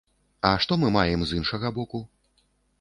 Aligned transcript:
А 0.49 0.53
што 0.65 0.77
мы 0.85 0.89
маем 0.97 1.21
з 1.27 1.39
іншага 1.43 1.73
боку? 1.79 2.05